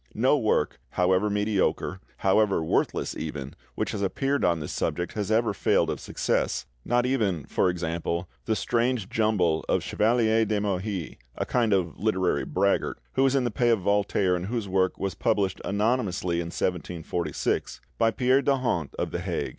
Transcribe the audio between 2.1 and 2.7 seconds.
however